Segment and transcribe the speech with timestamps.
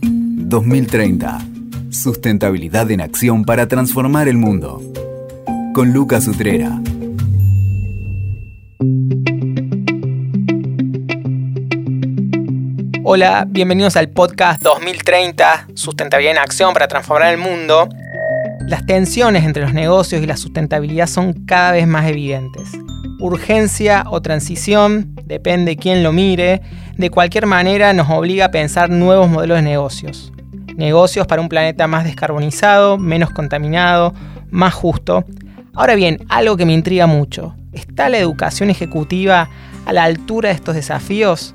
[0.00, 1.38] 2030.
[1.90, 4.80] Sustentabilidad en acción para transformar el mundo.
[5.74, 6.80] Con Lucas Utrera.
[13.04, 17.88] Hola, bienvenidos al podcast 2030, Sustentabilidad en Acción para Transformar el Mundo.
[18.66, 22.83] Las tensiones entre los negocios y la sustentabilidad son cada vez más evidentes.
[23.24, 26.60] Urgencia o transición, depende quién lo mire,
[26.98, 30.30] de cualquier manera nos obliga a pensar nuevos modelos de negocios.
[30.76, 34.12] Negocios para un planeta más descarbonizado, menos contaminado,
[34.50, 35.24] más justo.
[35.72, 39.48] Ahora bien, algo que me intriga mucho, ¿está la educación ejecutiva
[39.86, 41.54] a la altura de estos desafíos?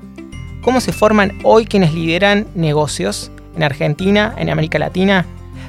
[0.62, 5.24] ¿Cómo se forman hoy quienes lideran negocios en Argentina, en América Latina?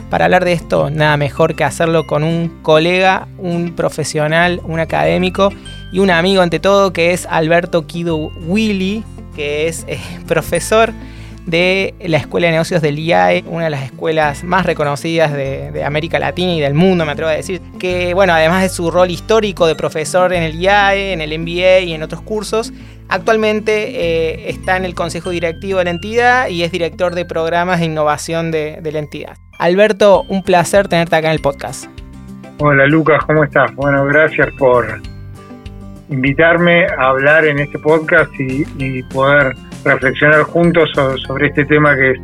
[0.10, 5.52] Para hablar de esto, nada mejor que hacerlo con un colega, un profesional, un académico
[5.92, 9.04] y un amigo ante todo, que es Alberto Kido Willy,
[9.36, 10.92] que es eh, profesor
[11.46, 16.20] de la Escuela de Negocios del IAE, una de las escuelas más reconocidas de, América
[16.20, 19.66] Latina y del mundo, me atrevo a decir, que bueno, además de su rol histórico
[19.66, 22.72] de profesor en el IAE, en el MBA y en otros cursos,
[23.10, 27.80] actualmente eh, está en el Consejo Directivo de la entidad y es director de programas
[27.80, 29.36] de innovación de, de la entidad.
[29.58, 31.86] Alberto, un placer tenerte acá en el podcast.
[32.60, 33.74] Hola Lucas, ¿cómo estás?
[33.76, 35.02] Bueno, gracias por
[36.12, 42.20] invitarme a hablar en este podcast y, poder reflexionar juntos sobre, este tema que es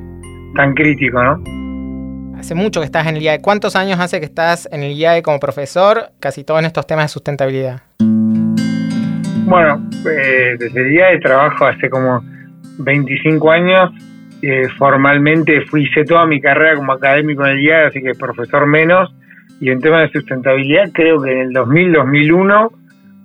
[0.56, 2.38] tan crítico, ¿no?
[2.38, 3.42] Hace mucho que estás en el IAE.
[3.42, 7.06] ¿Cuántos años hace que estás en el IAE como profesor, casi todo en estos temas
[7.06, 7.82] de sustentabilidad?
[8.00, 12.22] Bueno, eh, desde el IAE trabajo hace como
[12.80, 13.92] 25 años.
[14.44, 18.68] Eh, formalmente fui, hice toda mi carrera como académico en el IAE, así que profesor
[18.68, 19.12] menos.
[19.60, 22.72] Y en temas de sustentabilidad, creo que en el 2000-2001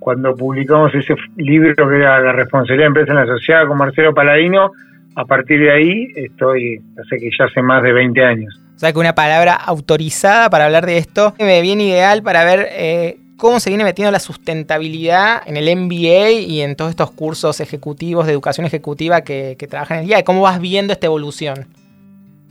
[0.02, 4.12] cuando publicamos ese libro que era La responsabilidad de empresa en la sociedad con Marcelo
[4.12, 4.72] Paladino,
[5.14, 8.60] a partir de ahí estoy, hace que ya hace más de 20 años.
[8.74, 12.66] O sea que una palabra autorizada para hablar de esto me viene ideal para ver
[12.70, 17.60] eh, cómo se viene metiendo la sustentabilidad en el MBA y en todos estos cursos
[17.60, 20.18] ejecutivos de educación ejecutiva que, que trabajan en el día.
[20.18, 21.66] y cómo vas viendo esta evolución.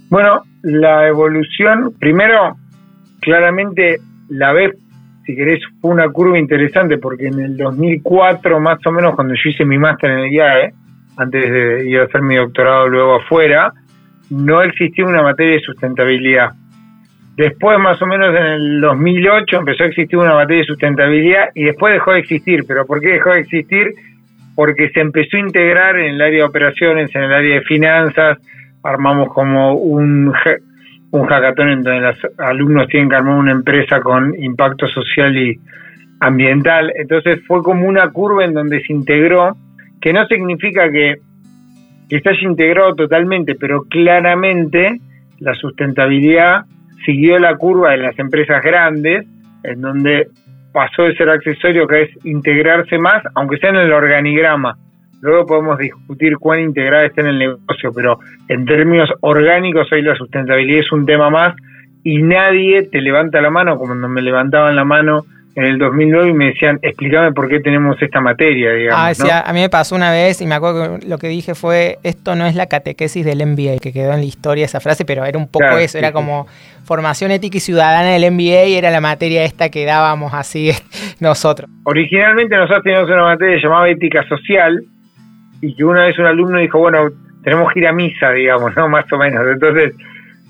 [0.10, 2.56] Bueno, la evolución, primero,
[3.20, 4.72] claramente la ves
[5.26, 9.50] si querés, fue una curva interesante porque en el 2004, más o menos, cuando yo
[9.50, 10.74] hice mi máster en el IAE,
[11.18, 13.72] antes de ir a hacer mi doctorado luego afuera,
[14.30, 16.52] no existía una materia de sustentabilidad.
[17.36, 21.64] Después, más o menos en el 2008, empezó a existir una materia de sustentabilidad y
[21.64, 22.64] después dejó de existir.
[22.68, 23.88] ¿Pero por qué dejó de existir?
[24.56, 28.38] Porque se empezó a integrar en el área de operaciones, en el área de finanzas,
[28.84, 30.34] armamos como un
[31.12, 35.60] un hackathon en donde los alumnos tienen que armar una empresa con impacto social y
[36.20, 36.92] ambiental.
[36.96, 39.56] Entonces fue como una curva en donde se integró,
[40.00, 41.16] que no significa que,
[42.10, 45.00] que se haya integrado totalmente, pero claramente
[45.40, 46.66] la sustentabilidad
[47.06, 49.26] siguió la curva de las empresas grandes,
[49.64, 50.28] en donde
[50.72, 54.78] pasó de ser accesorio que es integrarse más, aunque sea en el organigrama.
[55.22, 60.16] Luego podemos discutir cuán integrada está en el negocio, pero en términos orgánicos hoy la
[60.16, 61.56] sustentabilidad es un tema más
[62.04, 65.24] y nadie te levanta la mano, como cuando me levantaban la mano
[65.56, 69.20] en el 2009 y me decían, explícame por qué tenemos esta materia, digamos.
[69.22, 71.98] Ah, a mí me pasó una vez y me acuerdo que lo que dije fue,
[72.04, 75.26] esto no es la catequesis del MBA, que quedó en la historia esa frase, pero
[75.26, 76.48] era un poco eso, era como
[76.84, 80.72] formación ética y ciudadana del MBA y era la materia esta que dábamos así
[81.20, 81.70] nosotros.
[81.84, 84.84] Originalmente nosotros teníamos una materia llamada ética social,
[85.62, 87.10] y que una vez un alumno dijo, bueno,
[87.44, 88.90] tenemos que ir a misa, digamos, ¿no?
[88.90, 89.46] Más o menos.
[89.48, 89.96] Entonces,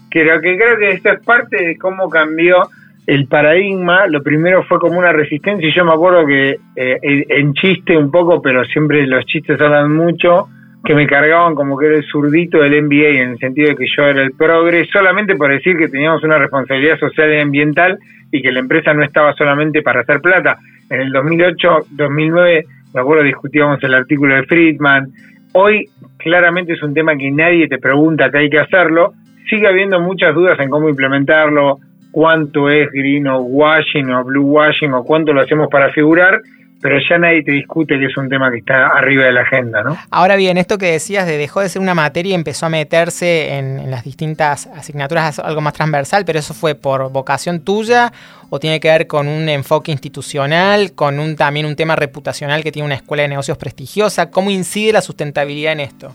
[0.10, 2.64] creo que creo que esto es parte de cómo cambió
[3.08, 4.08] el paradigma.
[4.08, 8.12] Lo primero fue como una resistencia y yo me acuerdo que eh, en chiste un
[8.12, 10.48] poco, pero siempre los chistes hablan mucho,
[10.84, 13.86] que me cargaban como que era el zurdito del MBA en el sentido de que
[13.96, 18.00] yo era el progre, solamente por decir que teníamos una responsabilidad social y ambiental
[18.32, 20.58] y que la empresa no estaba solamente para hacer plata.
[20.90, 25.12] En el 2008, 2009 me acuerdo discutíamos el artículo de Friedman,
[25.54, 25.86] hoy
[26.18, 29.14] claramente es un tema que nadie te pregunta que hay que hacerlo,
[29.50, 31.80] sigue habiendo muchas dudas en cómo implementarlo,
[32.12, 36.42] cuánto es green o washing o blue washing o cuánto lo hacemos para figurar,
[36.82, 39.84] pero ya nadie te discute que es un tema que está arriba de la agenda,
[39.84, 39.98] ¿no?
[40.10, 43.58] Ahora bien, esto que decías de dejó de ser una materia y empezó a meterse
[43.58, 48.12] en, las distintas asignaturas, algo más transversal, pero eso fue por vocación tuya
[48.50, 52.72] o tiene que ver con un enfoque institucional, con un también un tema reputacional que
[52.72, 54.32] tiene una escuela de negocios prestigiosa.
[54.32, 56.14] ¿Cómo incide la sustentabilidad en esto?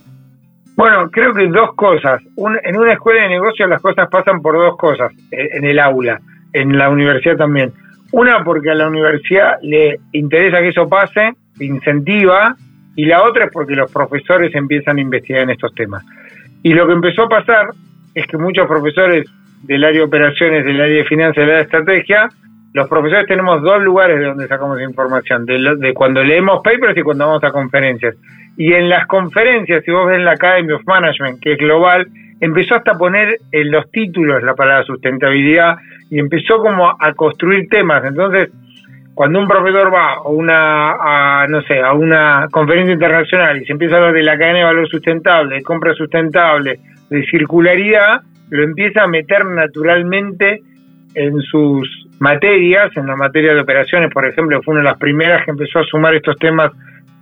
[0.77, 2.21] Bueno, creo que dos cosas.
[2.37, 6.21] en una escuela de negocios las cosas pasan por dos cosas, eh, en el aula,
[6.53, 7.73] en la universidad también.
[8.13, 12.57] Una, porque a la universidad le interesa que eso pase, incentiva,
[12.95, 16.05] y la otra es porque los profesores empiezan a investigar en estos temas.
[16.63, 17.69] Y lo que empezó a pasar
[18.15, 19.29] es que muchos profesores
[19.63, 22.29] del área de operaciones, del área de finanzas, del área de estrategia,
[22.73, 27.27] los profesores tenemos dos lugares de donde sacamos información, de, cuando leemos papers y cuando
[27.27, 28.15] vamos a conferencias.
[28.57, 32.07] Y en las conferencias, si vos ves la Academy of Management, que es global,
[32.41, 35.77] empezó hasta a poner en los títulos la palabra sustentabilidad
[36.11, 38.05] y empezó como a construir temas.
[38.05, 38.51] Entonces,
[39.15, 40.93] cuando un profesor va a una,
[41.41, 44.59] a, no sé, a una conferencia internacional y se empieza a hablar de la cadena
[44.59, 46.79] de valor sustentable, de compra sustentable,
[47.09, 50.61] de circularidad, lo empieza a meter naturalmente
[51.15, 55.45] en sus materias, en la materia de operaciones, por ejemplo, fue una de las primeras
[55.45, 56.71] que empezó a sumar estos temas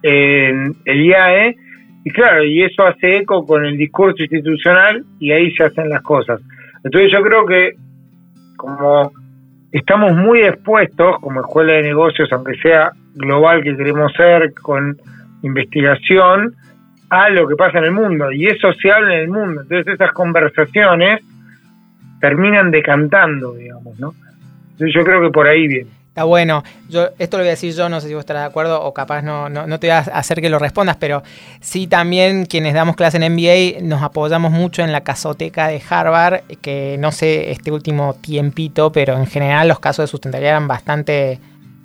[0.03, 1.57] en el IAE,
[2.05, 6.03] y claro, y eso hace eco con el discurso institucional y ahí se hacen las
[6.03, 6.41] cosas.
[6.85, 7.73] Entonces yo creo que
[8.57, 9.11] como
[9.73, 14.97] estamos muy expuestos como escuela de negocios, aunque sea global que queremos ser, con
[15.43, 16.55] investigación,
[17.11, 18.31] a lo que pasa en el mundo.
[18.33, 19.63] Y eso se habla en el mundo.
[19.63, 21.21] Entonces esas conversaciones
[22.21, 24.13] terminan decantando, digamos, ¿no?
[24.73, 25.91] Entonces yo creo que por ahí viene.
[26.15, 26.63] Está bueno.
[26.89, 28.95] Yo, esto lo voy a decir yo, no sé si vos estarás de acuerdo o
[28.95, 31.25] capaz no, no, no, te voy a hacer que lo respondas, pero
[31.61, 36.43] sí también quienes damos clase en MBA nos apoyamos mucho en la casoteca de Harvard,
[36.63, 41.41] que no sé este último tiempito, pero en general los casos de sustentabilidad eran bastante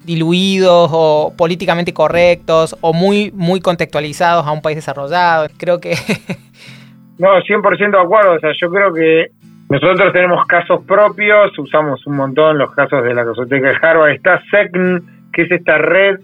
[0.06, 5.48] diluidos o políticamente correctos o muy, muy contextualizados a un país desarrollado.
[5.58, 5.96] Creo que...
[7.18, 8.34] no, 100% de acuerdo.
[8.34, 9.31] O sea, yo creo que
[9.69, 14.13] nosotros tenemos casos propios, usamos un montón los casos de la Casoteca de Harvard.
[14.13, 16.19] Está SECN, que es esta red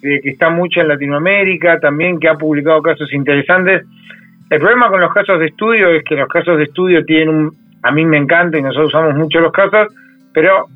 [0.00, 3.84] que está mucho en Latinoamérica, también que ha publicado casos interesantes.
[4.48, 7.52] El problema con los casos de estudio es que los casos de estudio tienen un...
[7.82, 9.88] A mí me encanta y nosotros usamos mucho los casos,
[10.32, 10.66] pero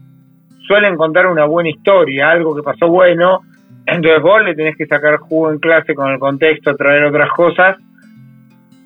[0.67, 3.41] suelen contar una buena historia, algo que pasó bueno.
[3.87, 7.79] Entonces vos le tenés que sacar jugo en clase con el contexto, traer otras cosas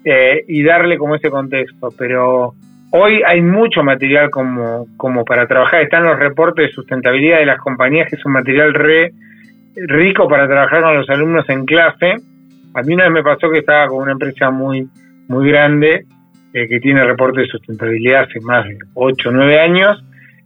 [0.04, 1.88] eh, y darle como ese contexto.
[1.98, 2.54] Pero
[2.92, 5.82] Hoy hay mucho material como, como para trabajar.
[5.82, 9.12] Están los reportes de sustentabilidad de las compañías, que es un material re
[9.76, 12.14] rico para trabajar con los alumnos en clase.
[12.74, 14.88] A mí una vez me pasó que estaba con una empresa muy,
[15.28, 16.04] muy grande
[16.52, 20.02] eh, que tiene reportes de sustentabilidad hace más de 8 o 9 años.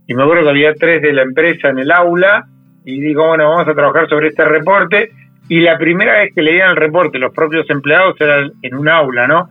[0.06, 2.46] Y me acuerdo que había tres de la empresa en el aula.
[2.84, 5.10] Y digo, bueno, vamos a trabajar sobre este reporte.
[5.48, 9.26] Y la primera vez que leían el reporte los propios empleados era en un aula,
[9.26, 9.48] ¿no?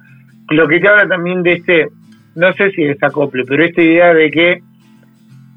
[0.50, 1.88] Lo que te habla también de este
[2.36, 4.60] no sé si desacople, pero esta idea de que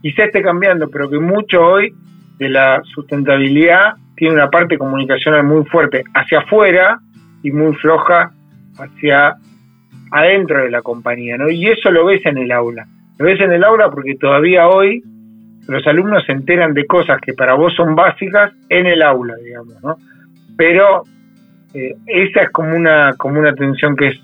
[0.03, 1.95] quizá esté cambiando, pero que mucho hoy
[2.39, 7.01] de la sustentabilidad tiene una parte comunicacional muy fuerte hacia afuera
[7.43, 8.33] y muy floja
[8.79, 9.37] hacia
[10.11, 11.51] adentro de la compañía, ¿no?
[11.51, 12.87] Y eso lo ves en el aula.
[13.19, 15.03] Lo ves en el aula porque todavía hoy
[15.69, 19.83] los alumnos se enteran de cosas que para vos son básicas en el aula, digamos,
[19.83, 19.97] ¿no?
[20.57, 21.03] Pero
[21.75, 24.21] eh, esa es como una, como una tensión que es,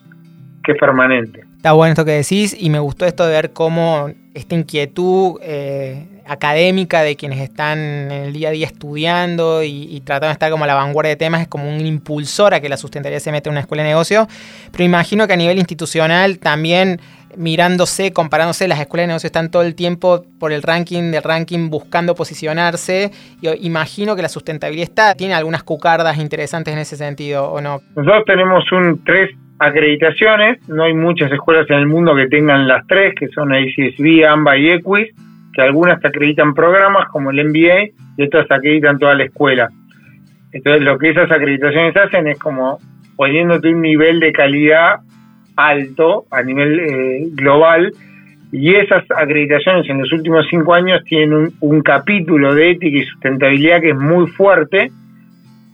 [0.63, 1.45] que es permanente.
[1.59, 6.07] Está bueno esto que decís y me gustó esto de ver cómo esta inquietud eh,
[6.25, 10.63] académica de quienes están en el día a día estudiando y, tratando de estar como
[10.63, 13.49] a la vanguardia de temas es como un impulsor a que la sustentabilidad se mete
[13.49, 14.29] en una escuela de negocio.
[14.71, 17.01] Pero imagino que a nivel institucional también
[17.37, 21.71] mirándose, comparándose, las escuelas de negocio están todo el tiempo por el ranking del ranking
[21.71, 23.11] buscando posicionarse.
[23.43, 27.81] Yo imagino que la sustentabilidad está, tiene algunas cucardas interesantes en ese sentido, ¿o no?
[27.97, 32.87] Nosotros tenemos un 3 acreditaciones, no hay muchas escuelas en el mundo que tengan las
[32.87, 35.09] tres, que son ACSB, AMBA y EQUIS,
[35.53, 39.69] que algunas te acreditan programas como el MBA y otras acreditan toda la escuela.
[40.53, 42.79] Entonces lo que esas acreditaciones hacen es como
[43.17, 45.01] poniéndote un nivel de calidad
[45.57, 47.91] alto a nivel eh, global
[48.53, 53.05] y esas acreditaciones en los últimos cinco años tienen un, un capítulo de ética y
[53.05, 54.91] sustentabilidad que es muy fuerte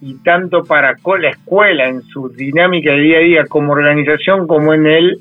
[0.06, 4.74] y tanto para la escuela en su dinámica de día a día como organización como
[4.74, 5.18] en el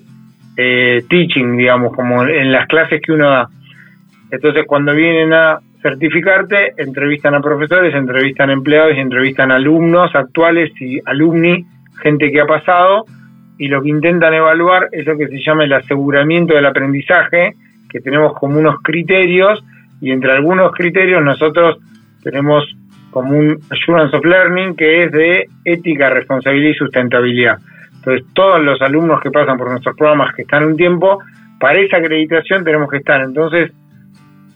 [0.57, 3.47] eh, teaching, digamos, como en las clases que uno da.
[4.29, 10.69] Entonces cuando vienen a certificarte, entrevistan a profesores, entrevistan a empleados entrevistan a alumnos actuales
[10.81, 11.65] y alumni,
[12.01, 13.05] gente que ha pasado,
[13.57, 17.53] y lo que intentan evaluar es lo que se llama el aseguramiento del aprendizaje,
[17.89, 19.63] que tenemos como unos criterios,
[20.01, 21.77] y entre algunos criterios nosotros
[22.21, 22.65] tenemos
[23.13, 27.57] como un Assurance of Learning que es de ética, responsabilidad y sustentabilidad.
[27.95, 31.19] Entonces, todos los alumnos que pasan por nuestros programas que están un tiempo,
[31.59, 33.21] para esa acreditación tenemos que estar.
[33.21, 33.71] Entonces,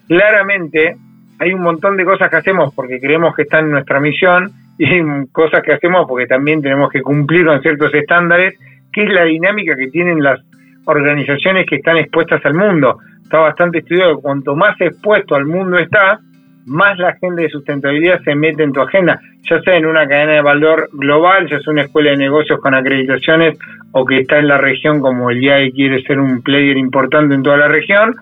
[0.08, 0.98] claramente
[1.40, 4.88] hay un montón de cosas que hacemos porque creemos que está en nuestra misión y
[5.32, 8.56] cosas que hacemos porque también tenemos que cumplir con ciertos estándares,
[8.92, 10.42] que es la dinámica que tienen las
[10.86, 12.98] organizaciones que están expuestas al mundo.
[13.24, 16.20] Está bastante estudiado, cuanto más expuesto al mundo está,
[16.68, 19.20] más la agenda de sustentabilidad se mete en tu agenda,
[19.50, 22.74] ya sea en una cadena de valor global, ya sea una escuela de negocios con
[22.74, 23.58] acreditaciones
[23.94, 27.44] o que está en la región como el IAE quiere ser un player importante en
[27.44, 28.14] toda la región,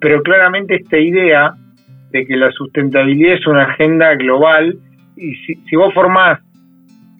[0.00, 1.54] pero claramente esta idea
[2.10, 4.76] de que la sustentabilidad es una agenda global
[5.16, 6.40] y si, si vos formás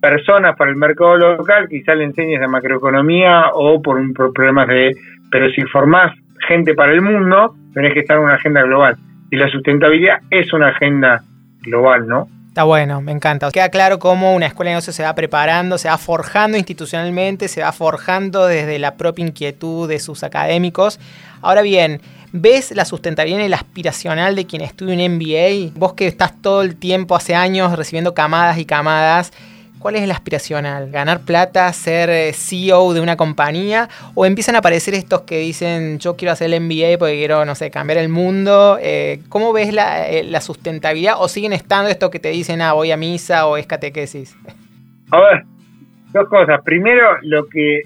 [0.01, 4.67] personas para el mercado local, quizá le enseñes de macroeconomía o por, un, por problemas
[4.67, 4.97] de...
[5.31, 6.13] Pero si formás
[6.49, 8.97] gente para el mundo, tenés que estar en una agenda global.
[9.33, 11.25] Y la sustentabilidad es una agenda
[11.63, 12.29] global, ¿no?
[12.49, 13.51] Está bueno, me encanta.
[13.51, 17.63] Queda claro cómo una escuela de negocios se va preparando, se va forjando institucionalmente, se
[17.63, 21.01] va forjando desde la propia inquietud de sus académicos.
[21.41, 25.73] Ahora bien, ¿ves la sustentabilidad en el aspiracional de quien estudia un MBA?
[25.77, 29.33] Vos que estás todo el tiempo, hace años, recibiendo camadas y camadas,
[29.83, 30.93] ¿Cuál es el aspiracional?
[30.93, 33.89] ¿Ganar plata, ser eh, CEO de una compañía?
[34.15, 37.57] ¿O empiezan a aparecer estos que dicen yo quiero hacer el MBA porque quiero, no
[37.57, 38.79] sé, cambiar el mundo?
[38.81, 41.17] Eh, ¿Cómo ves eh, la, sustentabilidad?
[41.19, 44.39] ¿O siguen estando estos que te dicen, ah, voy a misa o es catequesis?
[45.11, 45.43] A ver,
[46.13, 46.61] dos cosas.
[46.65, 47.83] Primero, lo que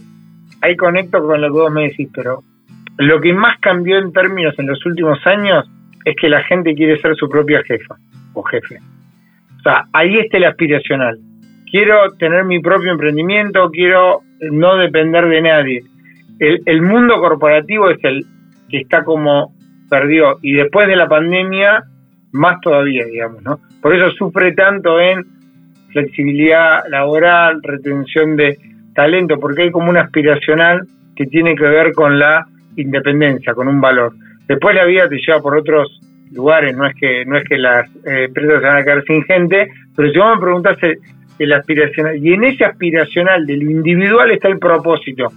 [0.61, 2.43] ahí conecto con lo que vos me decís, pero
[2.99, 5.65] lo que más cambió en términos en los últimos años
[6.05, 7.97] es que la gente quiere ser su propia jefa
[8.35, 8.81] o jefe.
[9.61, 11.19] O sea, ahí está el aspiracional
[11.70, 15.82] quiero tener mi propio emprendimiento, quiero no depender de nadie.
[16.38, 18.25] El, mundo corporativo es el
[18.68, 19.54] que está como
[19.88, 21.85] perdió y después de la pandemia
[22.32, 23.58] más todavía, digamos, ¿no?
[23.80, 25.25] Por eso sufre tanto en
[25.92, 28.58] flexibilidad laboral, retención de
[28.94, 30.82] talento, porque hay como un aspiracional
[31.14, 32.46] que tiene que ver con la
[32.76, 34.12] independencia, con un valor.
[34.46, 36.00] Después la vida te lleva por otros
[36.32, 39.23] lugares, no es que no es que las eh, empresas se van a quedar sin
[39.25, 40.76] gente, pero si vos me preguntás
[41.38, 42.16] el aspiracional.
[42.16, 45.28] Y en ese aspiracional del individual está el propósito.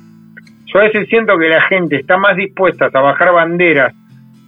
[0.65, 3.93] Yo a veces siento que la gente está más dispuesta a bajar banderas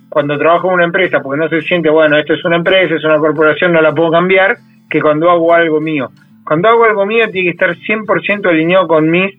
[0.09, 3.03] cuando trabajo en una empresa, porque no se siente, bueno, esto es una empresa, es
[3.03, 4.57] una corporación, no la puedo cambiar,
[4.89, 6.09] que cuando hago algo mío.
[6.43, 9.31] Cuando hago algo mío tiene que estar 100% alineado con mis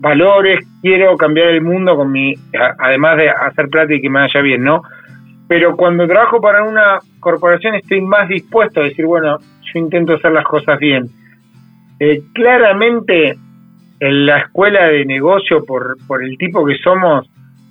[0.00, 2.34] valores, quiero cambiar el mundo con mi,
[2.78, 4.82] además de hacer plata y que me vaya bien, ¿no?
[5.46, 10.32] Pero cuando trabajo para una corporación estoy más dispuesto a decir, bueno, yo intento hacer
[10.32, 11.10] las cosas bien
[12.00, 13.36] eh, claramente
[14.00, 17.28] en la escuela de negocio, por, por el tipo que somos,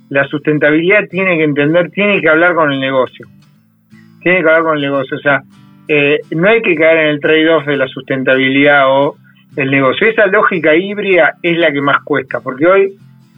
[0.08, 3.26] la sustentabilidad tiene que entender, tiene que hablar con el negocio.
[4.22, 5.16] Tiene que hablar con el negocio.
[5.16, 5.42] O sea,
[5.88, 9.16] eh, no hay que caer en el trade-off de la sustentabilidad o
[9.56, 10.08] el negocio.
[10.08, 12.92] Esa lógica híbrida es la que más cuesta, porque hoy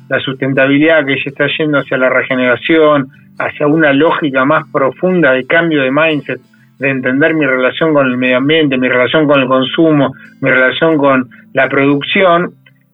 [0.08, 5.44] la sustentabilidad que ya está yendo hacia la regeneración, hacia una lógica más profunda de
[5.46, 6.40] cambio de mindset,
[6.78, 10.98] de entender mi relación con el medio ambiente, mi relación con el consumo, mi relación
[10.98, 12.52] con la producción,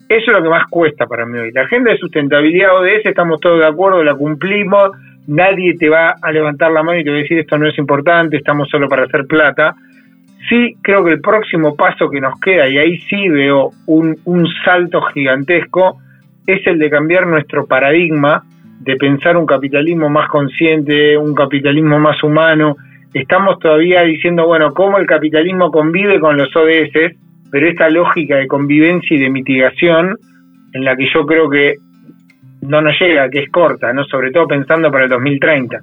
[0.08, 1.52] eso es lo que más cuesta para mí hoy.
[1.52, 4.90] La agenda de sustentabilidad ODS estamos todos de acuerdo, la cumplimos,
[5.26, 7.78] nadie te va a levantar la mano y te va a decir esto no es
[7.78, 9.74] importante, estamos solo para hacer plata.
[10.48, 14.46] Sí, creo que el próximo paso que nos queda, y ahí sí veo un, un
[14.64, 15.98] salto gigantesco,
[16.46, 18.42] es el de cambiar nuestro paradigma,
[18.80, 22.76] de pensar un capitalismo más consciente, un capitalismo más humano,
[23.14, 27.16] estamos todavía diciendo, bueno, cómo el capitalismo convive con los ODS,
[27.50, 30.18] pero esta lógica de convivencia y de mitigación,
[30.72, 31.74] en la que yo creo que
[32.62, 34.04] no nos llega, que es corta, ¿no?
[34.04, 35.80] Sobre todo pensando para el 2030.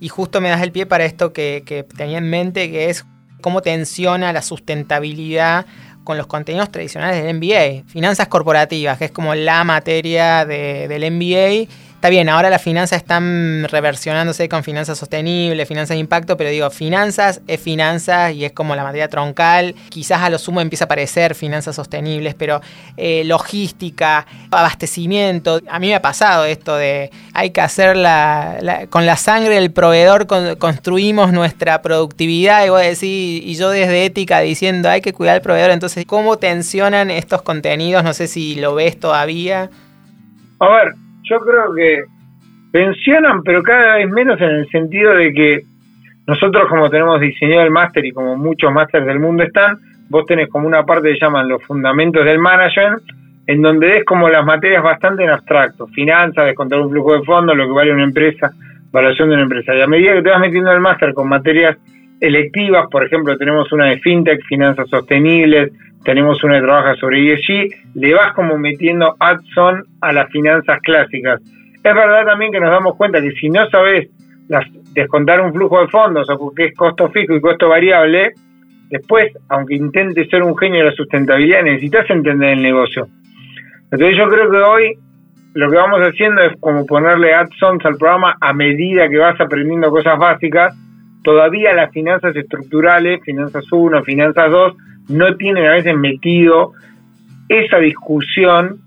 [0.00, 3.06] Y justo me das el pie para esto que, tenía en mente, que es
[3.40, 5.66] cómo tensiona la sustentabilidad
[6.02, 7.88] con los contenidos tradicionales del MBA.
[7.88, 11.72] Finanzas corporativas, que es como la materia del MBA
[12.04, 16.68] está bien, ahora las finanzas están reversionándose con finanzas sostenibles, finanzas de impacto, pero digo,
[16.68, 19.74] finanzas es finanzas y es como la materia troncal.
[19.88, 22.60] Quizás a lo sumo empieza a aparecer finanzas sostenibles, pero
[22.98, 25.62] eh, logística, abastecimiento.
[25.66, 29.72] A mí me ha pasado esto de hay que hacer la, con la sangre del
[29.72, 30.26] proveedor
[30.58, 33.00] construimos nuestra productividad y vos decís,
[33.46, 35.70] y yo desde ética diciendo hay que cuidar al proveedor.
[35.70, 38.04] Entonces, ¿cómo tensionan estos contenidos?
[38.04, 39.70] No sé si lo ves todavía.
[40.60, 42.04] A ver, yo creo que
[42.72, 45.62] pensionan, pero cada vez menos en el sentido de que
[46.26, 49.78] nosotros como tenemos diseñado el máster y como muchos másteres del mundo están,
[50.08, 53.02] vos tenés como una parte que llaman los fundamentos del management,
[53.46, 57.56] en donde es como las materias bastante en abstracto, finanzas, descontar un flujo de fondos,
[57.56, 58.50] lo que vale una empresa,
[58.90, 59.74] evaluación de una empresa.
[59.74, 61.76] Y a medida que te vas metiendo en el máster con materias
[62.20, 65.72] electivas, por ejemplo, tenemos una de fintech, finanzas sostenibles,
[66.04, 71.40] tenemos una que trabaja sobre ESG, le vas como metiendo add-on a las finanzas clásicas.
[71.42, 74.08] Es verdad también que nos damos cuenta que si no sabes
[74.92, 78.32] descontar un flujo de fondos o qué es costo fijo y costo variable,
[78.90, 83.06] después, aunque intentes ser un genio de la sustentabilidad, necesitas entender el negocio.
[83.90, 84.98] Entonces yo creo que hoy
[85.54, 89.90] lo que vamos haciendo es como ponerle add-ons al programa a medida que vas aprendiendo
[89.90, 90.74] cosas básicas.
[91.22, 94.74] Todavía las finanzas estructurales, finanzas 1, finanzas 2,
[95.08, 96.72] no tienen a veces metido
[97.48, 98.78] esa discusión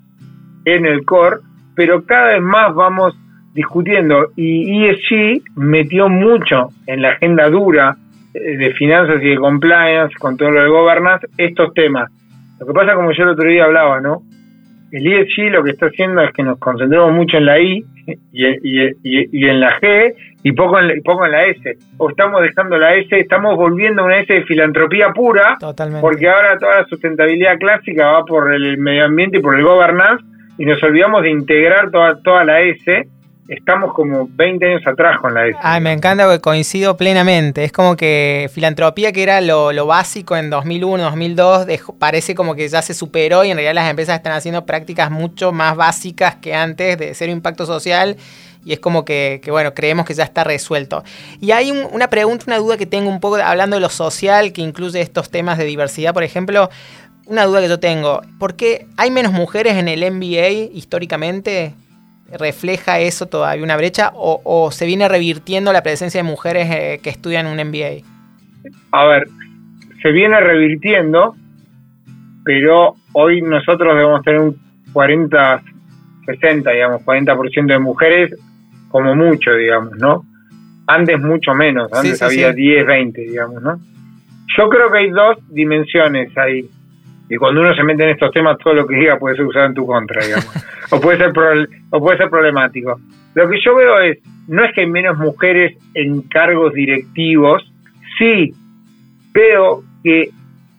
[0.65, 1.37] en el core,
[1.75, 3.15] pero cada vez más vamos
[3.53, 7.97] discutiendo y ESG metió mucho en la agenda dura
[8.33, 12.11] eh, de finanzas y de compliance con todo lo de governance estos temas.
[12.59, 14.21] Lo que pasa, como yo el otro día hablaba, ¿no?
[14.91, 17.85] El ESG lo que está haciendo es que nos concentremos mucho en la I
[18.31, 18.45] y,
[19.03, 21.77] y, en la G y poco en, poco en la S.
[21.97, 25.57] O estamos dejando la S, estamos volviendo a una S de filantropía pura,
[26.01, 30.23] porque ahora toda la sustentabilidad clásica va por el medio ambiente y por el governance
[30.57, 33.07] y nos olvidamos de integrar toda, toda la S
[33.47, 35.57] estamos como 20 años atrás con la S.
[35.61, 37.63] Ay, me encanta porque coincido plenamente.
[37.63, 42.81] Es como que filantropía, que era lo, básico en 2001, 2002, parece como que ya
[42.81, 46.97] se superó y en realidad las empresas están haciendo prácticas mucho más básicas que antes
[46.97, 48.17] de un impacto social.
[48.65, 51.03] Y es como que, bueno, creemos que ya está resuelto.
[51.39, 54.61] Y hay una pregunta, una duda que tengo un poco hablando de lo social, que
[54.61, 56.69] incluye estos temas de diversidad, por ejemplo.
[57.27, 61.75] Una duda que yo tengo, ¿por qué hay menos mujeres en el MBA históricamente?
[62.31, 67.09] Refleja eso todavía una brecha o, se viene revirtiendo la presencia de mujeres eh, que
[67.09, 68.05] estudian un MBA?
[68.91, 69.27] A ver,
[70.01, 71.35] se viene revirtiendo,
[72.43, 74.57] pero hoy nosotros debemos tener un
[74.93, 75.61] 40,
[76.25, 78.35] 60, digamos, 40% de mujeres
[78.89, 80.25] como mucho, digamos, ¿no?
[80.87, 83.79] Antes mucho menos, antes había 10, 20, digamos, ¿no?
[84.57, 86.69] Yo creo que hay dos dimensiones ahí.
[87.29, 89.65] Y cuando uno se mete en estos temas, todo lo que diga puede ser usado
[89.65, 90.49] en tu contra, digamos.
[90.91, 91.31] o, puede ser
[91.89, 92.99] o puede ser problemático.
[93.35, 97.69] Lo que yo veo es, no es que hay menos mujeres en cargos directivos,
[98.17, 98.53] sí
[99.33, 100.29] veo que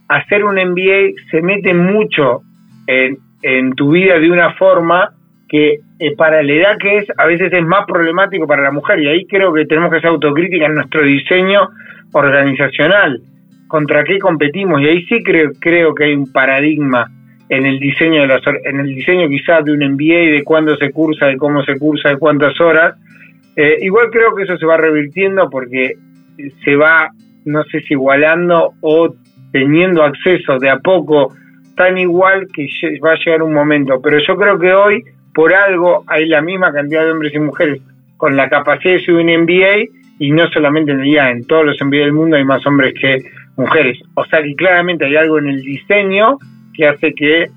[0.08, 2.40] hacer un MBA se mete mucho
[2.86, 5.10] en, en tu vida de una forma
[5.48, 9.00] que eh, para la edad que es, a veces es más problemático para la mujer.
[9.00, 11.68] Y ahí creo que tenemos que ser autocrítica en nuestro diseño
[12.12, 13.20] organizacional
[13.68, 14.80] contra qué competimos.
[14.80, 17.06] Y ahí sí creo, creo que hay un paradigma
[17.48, 20.90] en el diseño de las en el diseño quizás de un MBA de cuándo se
[20.90, 22.96] cursa de cómo se cursa de cuántas horas.
[23.56, 25.94] Eh, igual creo que eso se va revirtiendo porque
[26.64, 27.10] se va
[27.44, 29.14] no sé si igualando o
[29.52, 31.32] teniendo acceso de a poco
[31.74, 32.68] tan igual que
[33.04, 34.00] va a llegar un momento.
[34.02, 35.02] Pero yo creo que hoy
[35.32, 37.80] por algo hay la misma cantidad de hombres y mujeres
[38.16, 41.64] con la capacidad de subir un MBA y no solamente en el IA, en todos
[41.64, 43.22] los MBA del mundo hay más hombres que
[43.58, 43.98] mujeres.
[44.14, 46.38] O sea que claramente hay algo en el diseño
[46.74, 47.50] que hace que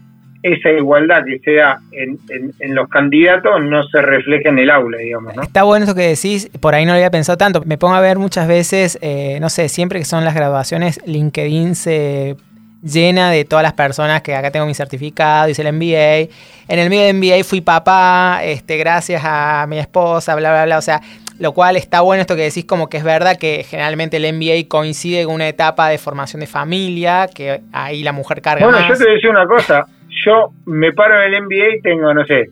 [0.43, 2.17] esa igualdad que sea en,
[2.59, 5.35] en, los candidatos no se refleje en el aula, digamos.
[5.35, 5.43] ¿no?
[5.43, 7.61] Está bueno eso que decís, por ahí no lo había pensado tanto.
[7.65, 11.75] Me pongo a ver muchas veces, eh, no sé, siempre que son las graduaciones, LinkedIn
[11.75, 12.37] se
[12.81, 16.33] llena de todas las personas que acá tengo mi certificado, hice el MBA.
[16.67, 20.77] En el medio de MBA fui papá, este, gracias a mi esposa, bla, bla, bla.
[20.79, 21.01] O sea,
[21.41, 24.69] lo cual está bueno esto que decís como que es verdad que generalmente el MBA
[24.69, 28.95] coincide con una etapa de formación de familia, que ahí la mujer carga Bueno, yo
[28.95, 29.87] te decía una cosa,
[30.23, 32.45] yo me paro en el MBA y tengo, no sé,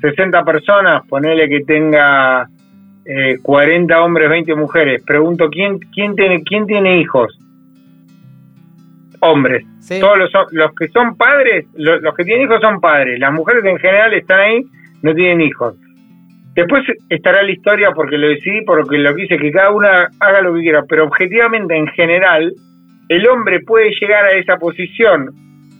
[0.00, 2.48] 60 personas, ponele que tenga
[3.42, 5.02] 40 eh, hombres, 20 mujeres.
[5.06, 7.38] Pregunto, ¿quién, quién, tiene, quién tiene hijos?
[9.20, 9.64] Hombres.
[10.00, 13.20] Todos los, los que son padres, los, los que tienen hijos son padres.
[13.20, 14.64] Las mujeres en general están ahí,
[15.02, 15.76] no tienen hijos.
[16.54, 20.54] Después estará la historia porque lo decidí, porque lo quise, que cada una haga lo
[20.54, 22.52] que quiera, pero objetivamente en general,
[23.08, 25.30] el hombre puede llegar a esa posición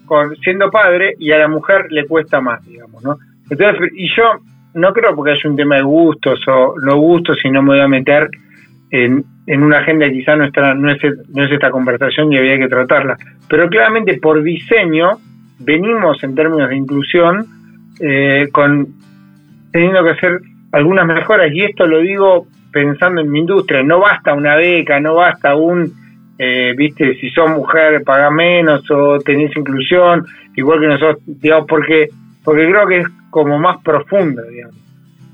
[0.07, 3.17] con, siendo padre y a la mujer le cuesta más, digamos, ¿no?
[3.51, 4.25] Entonces, y yo
[4.75, 7.89] no creo porque haya un tema de gustos o no gustos, sino me voy a
[7.89, 8.29] meter
[8.91, 10.99] en, en una agenda que quizá no, está, no, es,
[11.35, 13.17] no es esta conversación y había que tratarla.
[13.49, 15.19] Pero claramente por diseño
[15.59, 17.47] venimos en términos de inclusión
[18.01, 18.89] eh, con
[19.73, 20.41] teniendo que hacer
[20.73, 25.15] algunas mejoras, y esto lo digo pensando en mi industria, no basta una beca, no
[25.15, 25.93] basta un,
[26.39, 30.25] eh, viste, si sos mujer paga menos o tenés inclusión,
[30.57, 32.09] igual que nosotros, digamos, porque,
[32.43, 34.77] porque creo que es como más profunda, digamos.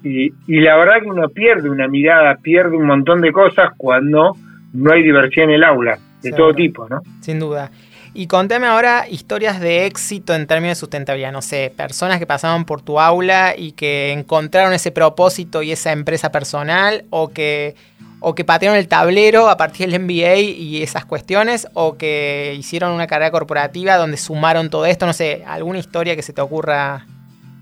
[0.02, 4.34] Y, y la verdad que uno pierde una mirada, pierde un montón de cosas cuando
[4.72, 7.00] no hay diversidad en el aula, de todo tipo, ¿no?
[7.20, 7.70] Sin duda.
[8.18, 11.30] Y contame ahora historias de éxito en términos de sustentabilidad.
[11.30, 15.92] No sé, personas que pasaban por tu aula y que encontraron ese propósito y esa
[15.92, 17.76] empresa personal o que,
[18.18, 22.90] o que patearon el tablero a partir del MBA y esas cuestiones o que hicieron
[22.90, 25.06] una carrera corporativa donde sumaron todo esto.
[25.06, 27.06] No sé, alguna historia que se te ocurra.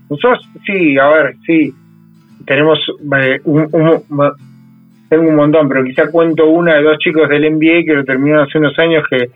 [0.09, 1.71] Nosotros, sí, a ver, sí.
[2.47, 2.79] Tenemos
[3.15, 3.61] eh, un,
[5.07, 8.47] tengo un montón, pero quizá cuento una de dos chicos del MBA que lo terminaron
[8.47, 9.29] hace unos años que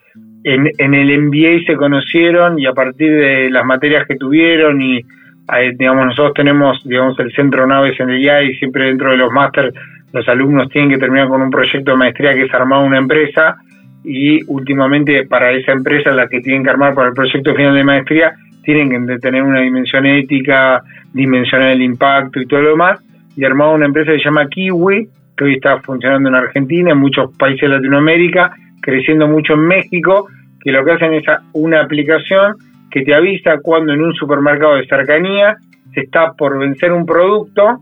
[0.44, 5.74] en, el MBA se conocieron y a partir de las materias que tuvieron y eh,
[5.78, 9.32] digamos nosotros tenemos digamos el centro naves en el IA y siempre dentro de los
[9.32, 9.74] máster
[10.14, 13.58] los alumnos tienen que terminar con un proyecto de maestría que es armar una empresa
[14.04, 17.84] y últimamente para esa empresa la que tienen que armar para el proyecto final de
[17.84, 23.00] maestría tienen que tener una dimensión ética, dimensionar el impacto y todo lo demás,
[23.36, 26.98] y armaba una empresa que se llama Kiwi, que hoy está funcionando en Argentina, en
[26.98, 30.28] muchos países de Latinoamérica, creciendo mucho en México,
[30.60, 32.56] que lo que hacen es una aplicación
[32.90, 35.58] que te avisa cuando en un supermercado de cercanía
[35.94, 37.80] se está por vencer un producto,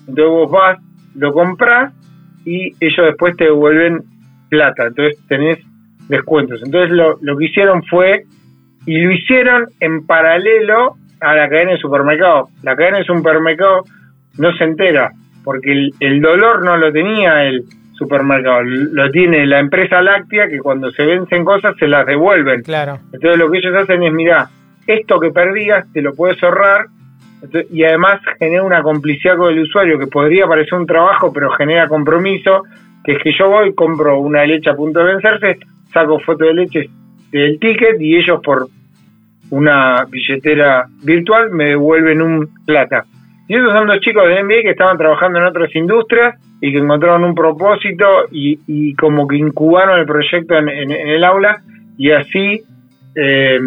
[0.00, 0.78] entonces vos vas,
[1.14, 1.92] lo compras
[2.44, 4.02] y ellos después te devuelven
[4.48, 5.58] plata, entonces tenés
[6.08, 6.62] descuentos.
[6.64, 8.24] Entonces lo, lo que hicieron fue,
[8.86, 12.48] y lo hicieron en paralelo a la cadena de supermercado.
[12.62, 13.84] La cadena de supermercado
[14.38, 15.10] no se entera,
[15.44, 17.64] porque el, el dolor no lo tenía el
[17.98, 22.62] supermercado, lo tiene la empresa láctea que cuando se vencen cosas se las devuelven.
[22.62, 22.98] Claro.
[23.12, 24.48] Entonces lo que ellos hacen es, mira,
[24.86, 26.86] esto que perdías te lo puedes ahorrar
[27.70, 31.86] y además genera una complicidad con el usuario que podría parecer un trabajo pero genera
[31.88, 32.62] compromiso,
[33.04, 35.58] que es que yo voy, compro una leche a punto de vencerse,
[35.92, 36.90] saco foto de leche
[37.30, 38.68] del ticket y ellos por
[39.50, 43.04] una billetera virtual me devuelven un plata.
[43.48, 46.78] Y esos son dos chicos de NBA que estaban trabajando en otras industrias y que
[46.78, 51.62] encontraron un propósito y, como que incubaron el proyecto en, el aula
[51.96, 52.60] y así,
[53.14, 53.58] eh,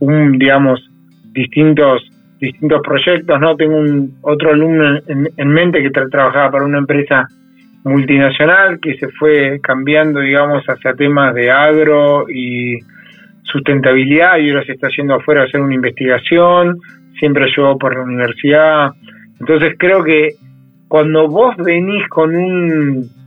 [0.00, 0.90] un, digamos,
[1.32, 3.56] distintos distintos proyectos, ¿no?
[3.56, 7.26] Tengo un otro alumno en, mente que trabajaba para una empresa
[7.84, 12.78] multinacional que se fue cambiando, digamos, hacia temas de agro y
[13.42, 16.78] sustentabilidad y ahora se está yendo afuera a hacer una investigación,
[17.18, 18.92] siempre ayudó por la universidad.
[19.40, 20.34] Entonces creo que
[20.88, 23.18] cuando vos venís con un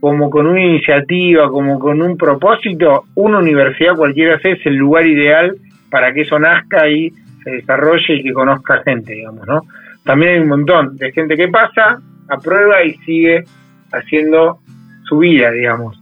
[0.00, 5.56] como con una iniciativa, como con un propósito, una universidad cualquiera es el lugar ideal
[5.90, 7.10] para que eso nazca y
[7.42, 9.62] se desarrolle y que conozca gente, digamos, ¿no?
[10.04, 13.44] También hay un montón de gente que pasa, aprueba y sigue
[13.92, 14.58] haciendo
[15.04, 16.00] su vida, digamos.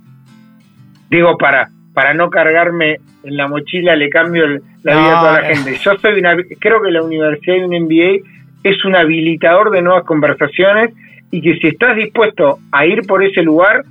[1.09, 4.47] Digo, para, para no cargarme en la mochila, le cambio
[4.83, 5.79] la vida a toda la gente.
[5.83, 8.29] Yo soy una, creo que la universidad y un MBA
[8.65, 10.93] es un habilitador de nuevas conversaciones
[11.31, 13.83] y que si estás dispuesto a ir por ese lugar,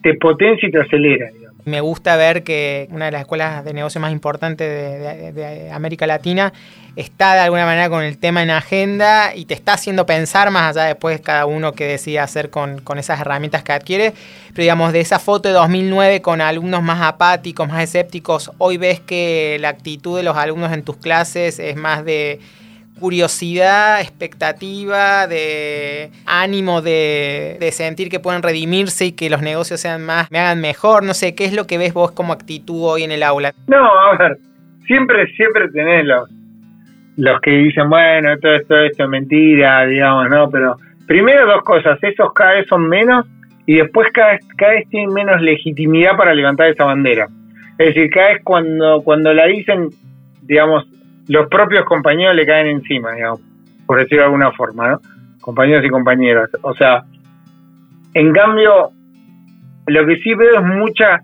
[0.00, 1.26] te potencia y te acelera.
[1.64, 4.68] Me gusta ver que una de las escuelas de negocio más importantes
[5.34, 6.52] de, América Latina
[6.96, 10.76] está de alguna manera con el tema en agenda y te está haciendo pensar más
[10.76, 14.14] allá después cada uno que decida hacer con, con esas herramientas que adquiere.
[14.48, 19.00] Pero digamos, de esa foto de 2009 con alumnos más apáticos, más escépticos, hoy ves
[19.00, 22.40] que la actitud de los alumnos en tus clases es más de
[23.00, 30.30] curiosidad, expectativa, de ánimo de, sentir que pueden redimirse y que los negocios sean más,
[30.30, 33.10] me hagan mejor, no sé, ¿qué es lo que ves vos como actitud hoy en
[33.10, 33.52] el aula?
[33.66, 34.38] No, a ver,
[34.86, 36.30] siempre, siempre tenés los,
[37.16, 40.50] los que dicen, bueno, todo esto, esto es mentira, digamos, ¿no?
[40.50, 43.26] Pero primero dos cosas, esos cada vez son menos
[43.66, 47.28] y después cada, cada vez tienen menos legitimidad para levantar esa bandera.
[47.78, 49.88] Es decir, cada vez cuando, cuando la dicen,
[50.42, 50.86] digamos,
[51.28, 53.40] los propios compañeros le caen encima, digamos,
[53.86, 55.00] por decirlo de alguna forma, ¿no?
[55.40, 56.50] Compañeros y compañeras.
[56.62, 57.02] O sea,
[58.14, 58.90] en cambio,
[59.86, 61.20] lo que sí veo es mucha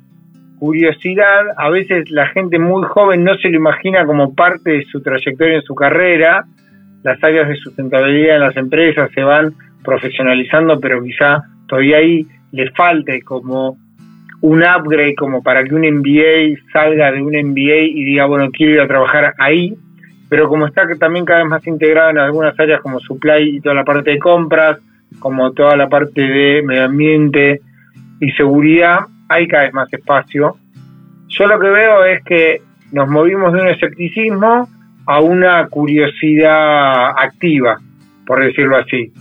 [0.58, 1.44] curiosidad.
[1.56, 5.56] A veces la gente muy joven no se lo imagina como parte de su trayectoria
[5.56, 6.44] en su carrera.
[7.02, 9.54] Las áreas de sustentabilidad en las empresas se van
[9.84, 13.76] profesionalizando, pero quizá todavía ahí le falte como
[14.40, 18.74] un upgrade como para que un MBA salga de un MBA y diga, bueno, quiero
[18.74, 19.76] ir a trabajar ahí
[20.28, 23.74] pero como está también cada vez más integrado en algunas áreas como supply y toda
[23.74, 24.78] la parte de compras,
[25.18, 27.60] como toda la parte de medio ambiente
[28.20, 30.56] y seguridad, hay cada vez más espacio.
[31.28, 32.62] Yo lo que veo es que
[32.92, 34.68] nos movimos de un escepticismo
[35.06, 37.78] a una curiosidad activa,
[38.26, 39.12] por decirlo así.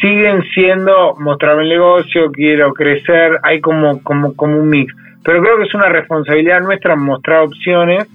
[0.00, 4.94] Siguen siendo mostrar el negocio, quiero crecer, hay como, como, como un mix.
[5.24, 8.06] Pero creo que es una responsabilidad nuestra mostrar opciones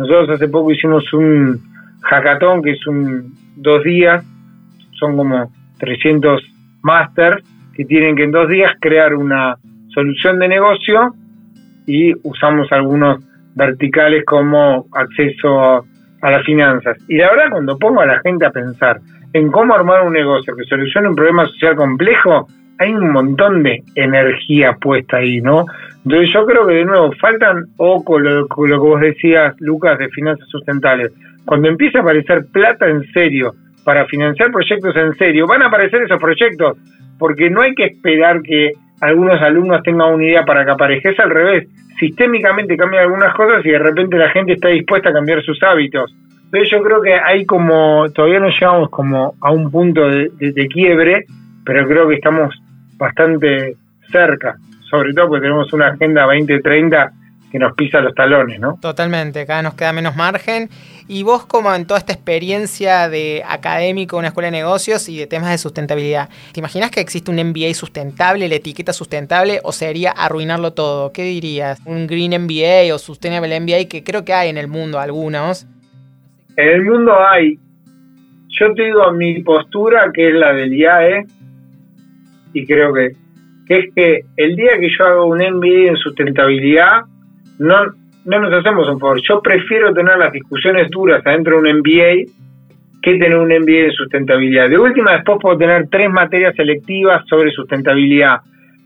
[0.00, 1.60] nosotros hace poco hicimos un
[2.00, 4.24] hackathon que es un dos días,
[4.98, 6.42] son como 300
[6.80, 9.56] masters que tienen que en dos días crear una
[9.88, 11.14] solución de negocio
[11.86, 13.22] y usamos algunos
[13.54, 15.84] verticales como acceso
[16.22, 16.96] a las finanzas.
[17.06, 19.00] Y la verdad, cuando pongo a la gente a pensar
[19.34, 22.46] en cómo armar un negocio que solucione un problema social complejo,
[22.78, 25.66] hay un montón de energía puesta ahí, ¿no?
[26.04, 30.08] Entonces yo creo que de nuevo faltan, o con lo, que vos decías, Lucas, de
[30.08, 31.12] finanzas sustentables.
[31.44, 33.52] Cuando empieza a aparecer plata en serio
[33.84, 36.78] para financiar proyectos en serio, van a aparecer esos proyectos,
[37.18, 41.30] porque no hay que esperar que algunos alumnos tengan una idea para que aparezca, al
[41.30, 41.68] revés.
[41.98, 46.14] Sistémicamente cambian algunas cosas y de repente la gente está dispuesta a cambiar sus hábitos.
[46.44, 51.24] Entonces yo creo que hay como, todavía no llegamos como a un punto de quiebre,
[51.64, 52.54] pero creo que estamos
[52.96, 53.76] bastante
[54.10, 54.56] cerca,
[54.90, 57.12] sobre todo porque tenemos una agenda 2030
[57.50, 58.78] que nos pisa los talones, ¿no?
[58.80, 60.68] Totalmente, cada nos queda menos margen.
[61.08, 65.26] Y vos, como en toda esta experiencia de académico, una escuela de negocios y de
[65.26, 70.12] temas de sustentabilidad, ¿te imaginas que existe un MBA sustentable, la etiqueta sustentable, o sería
[70.12, 71.12] arruinarlo todo?
[71.12, 71.80] ¿Qué dirías?
[71.84, 75.66] ¿Un Green MBA o Sustainable MBA que creo que hay en el mundo algunos?
[76.56, 77.58] En el mundo hay.
[78.48, 81.26] Yo te digo mi postura, que es la del IAE,
[82.52, 83.16] y creo que,
[83.70, 87.02] es que el día que yo hago un MBA en sustentabilidad,
[87.60, 87.76] no,
[88.24, 89.20] no nos hacemos un favor.
[89.22, 92.32] Yo prefiero tener las discusiones duras adentro de un MBA
[93.00, 94.68] que tener un MBA en sustentabilidad.
[94.68, 98.40] De última, después puedo tener tres materias selectivas sobre sustentabilidad.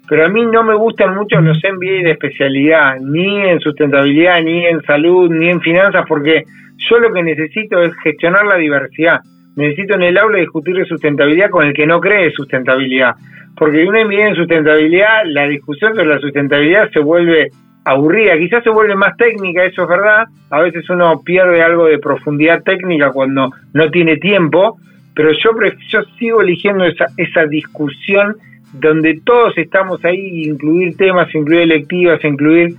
[0.06, 4.66] Pero a mí no me gustan mucho los MBA de especialidad, ni en sustentabilidad, ni
[4.66, 6.44] en salud, ni en finanzas, porque
[6.76, 9.20] yo lo que necesito es gestionar la diversidad.
[9.56, 13.14] Necesito en el aula discutir de sustentabilidad con el que no cree sustentabilidad.
[13.56, 17.50] Porque un MBA en sustentabilidad, la discusión sobre la sustentabilidad se vuelve
[17.84, 21.98] aburrida, quizás se vuelve más técnica, eso es verdad, a veces uno pierde algo de
[21.98, 24.78] profundidad técnica cuando no tiene tiempo,
[25.14, 25.50] pero yo,
[25.88, 28.36] yo sigo eligiendo esa, esa discusión
[28.72, 32.74] donde todos estamos ahí, incluir temas, incluir electivas, incluir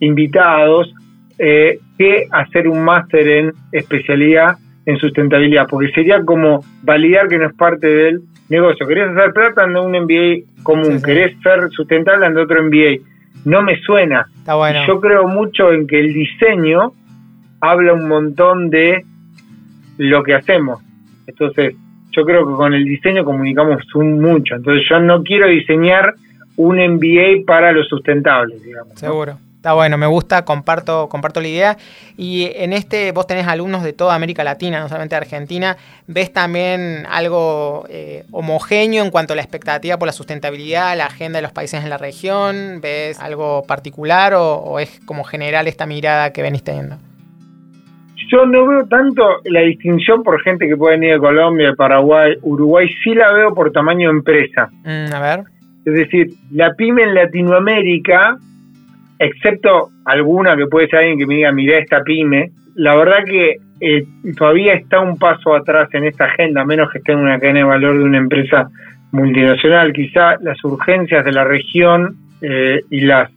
[0.00, 0.94] invitados,
[1.38, 7.46] eh, que hacer un máster en especialidad en sustentabilidad, porque sería como validar que no
[7.46, 8.86] es parte del negocio.
[8.86, 13.12] Querés hacer plata, anda un MBA común, querés ser sustentable, anda otro MBA
[13.44, 14.26] no me suena.
[14.86, 16.92] Yo creo mucho en que el diseño
[17.60, 19.04] habla un montón de
[19.98, 20.82] lo que hacemos.
[21.26, 21.74] Entonces,
[22.10, 24.54] yo creo que con el diseño comunicamos mucho.
[24.54, 26.14] Entonces, yo no quiero diseñar
[26.56, 28.98] un MBA para lo sustentable, digamos.
[28.98, 29.38] Seguro.
[29.62, 31.76] Está bueno, me gusta, comparto, comparto la idea.
[32.16, 35.76] Y en este, vos tenés alumnos de toda América Latina, no solamente de Argentina.
[36.08, 41.38] ¿Ves también algo eh, homogéneo en cuanto a la expectativa por la sustentabilidad, la agenda
[41.38, 42.80] de los países en la región?
[42.82, 46.96] ¿Ves algo particular o, es como general esta mirada que venís teniendo?
[48.32, 52.34] Yo no veo tanto la distinción por gente que puede venir de Colombia, de Paraguay,
[52.42, 54.70] Uruguay, sí la veo por tamaño de empresa.
[54.82, 55.44] Mm, a ver.
[55.84, 58.38] Es decir, la pyme en Latinoamérica
[59.22, 63.56] excepto alguna que puede ser alguien que me diga, mira esta pyme, la verdad que
[63.80, 64.04] eh,
[64.36, 67.64] todavía está un paso atrás en esta agenda, menos que esté en una cadena de
[67.64, 68.68] valor de una empresa
[69.12, 69.92] multinacional.
[69.92, 73.30] Quizá las urgencias de la región eh, y la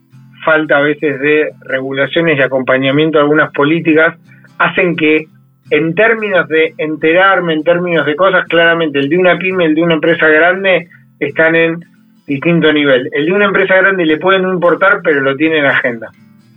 [0.44, 4.16] falta a veces de regulaciones y acompañamiento de algunas políticas
[4.58, 5.26] hacen que
[5.70, 9.82] en términos de enterarme, en términos de cosas, claramente el de una pyme, el de
[9.82, 11.80] una empresa grande, están en
[12.26, 13.08] distinto nivel.
[13.12, 16.10] El de una empresa grande le puede no importar, pero lo tiene en agenda.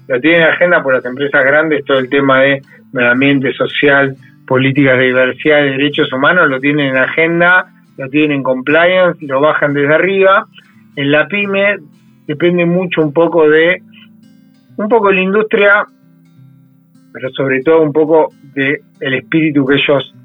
[0.08, 4.16] Lo tiene en agenda por las empresas grandes, todo el tema de medio ambiente social,
[4.48, 9.40] políticas de diversidad de derechos humanos, lo tienen en agenda, lo tienen en compliance, lo
[9.40, 10.48] bajan desde arriba.
[10.96, 11.78] En la pyme
[12.26, 13.82] depende mucho un poco de,
[14.78, 15.86] un poco de la industria,
[17.14, 20.16] pero sobre todo un poco de el espíritu que ellos,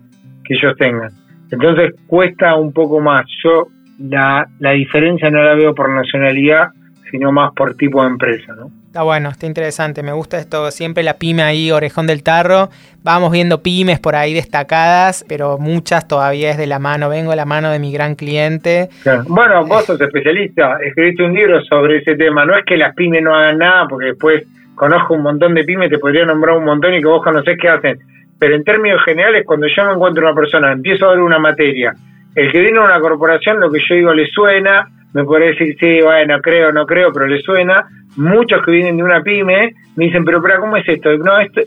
[0.44, 1.10] que ellos tengan.
[1.50, 3.26] Entonces cuesta un poco más.
[3.42, 6.68] Yo la, la diferencia no la veo por nacionalidad,
[7.10, 8.70] sino más por tipo de empresa, ¿no?
[8.94, 12.68] Está bueno, está interesante, me gusta esto, siempre la pyme ahí, orejón del tarro,
[13.02, 17.36] vamos viendo pymes por ahí destacadas, pero muchas todavía es de la mano, vengo de
[17.36, 18.90] la mano de mi gran cliente.
[19.26, 23.20] Bueno, vos sos especialista, escribiste un libro sobre ese tema, no es que las pymes
[23.20, 24.44] no hagan nada, porque después
[24.76, 27.68] conozco un montón de pymes, te podría nombrar un montón y que vos conocés qué
[27.68, 27.98] hacen,
[28.38, 31.94] pero en términos generales, cuando yo me encuentro una persona, empiezo a ver una materia,
[32.34, 35.76] el que viene a una corporación, lo que yo digo le suena, me puede decir,
[35.78, 37.86] sí, bueno, creo, no creo, pero le suena.
[38.16, 41.16] Muchos que vienen de una pyme me dicen, pero, pero ¿cómo es esto?
[41.18, 41.60] No, esto,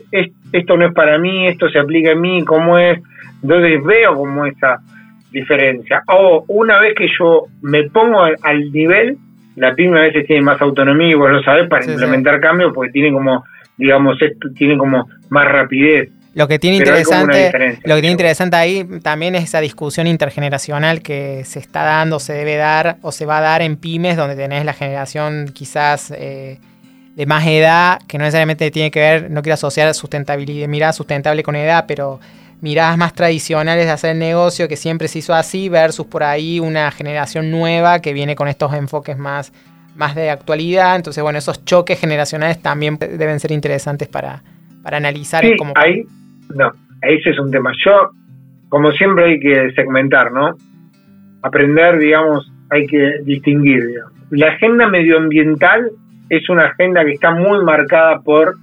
[0.52, 2.98] esto no es para mí, esto se aplica a mí, ¿cómo es?
[3.42, 4.80] Entonces veo como esa
[5.30, 6.02] diferencia.
[6.08, 9.16] O una vez que yo me pongo al nivel,
[9.56, 12.92] la pyme a veces tiene más autonomía, y vos lo sabés, para implementar cambios, porque
[12.92, 13.44] tiene como,
[13.78, 16.10] digamos, esto tiene como más rapidez.
[16.38, 21.42] Lo que tiene interesante, lo que tiene interesante ahí también es esa discusión intergeneracional que
[21.44, 24.64] se está dando, se debe dar o se va a dar en pymes, donde tenés
[24.64, 26.60] la generación quizás eh,
[27.16, 31.42] de más edad, que no necesariamente tiene que ver, no quiero asociar sustentabilidad, mirada sustentable
[31.42, 32.20] con edad, pero
[32.60, 36.60] miradas más tradicionales de hacer el negocio que siempre se hizo así, versus por ahí
[36.60, 39.52] una generación nueva que viene con estos enfoques más,
[39.96, 40.94] más de actualidad.
[40.94, 44.44] Entonces, bueno, esos choques generacionales también deben ser interesantes para,
[44.84, 45.44] para analizar.
[45.44, 46.06] Sí, ahí,
[46.54, 47.72] no, ese es un tema.
[47.84, 48.10] Yo,
[48.68, 50.56] como siempre, hay que segmentar, ¿no?
[51.42, 53.84] Aprender, digamos, hay que distinguir.
[54.30, 55.90] La agenda medioambiental
[56.28, 58.54] es una agenda que está muy marcada por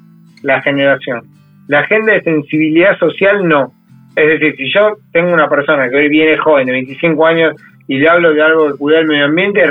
[0.44, 1.24] la generación.
[1.68, 3.74] La agenda de sensibilidad social no.
[4.16, 7.56] Es decir, si yo tengo una persona que hoy viene joven, de 25 años,
[7.88, 9.64] y le hablo de algo de cuidar el medio ambiente,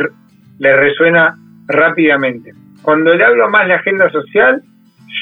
[0.59, 2.53] le resuena rápidamente.
[2.83, 4.63] Cuando le hablo más de agenda social,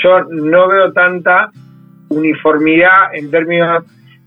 [0.02, 1.50] yo no veo tanta
[2.12, 3.85] uniformidad en términos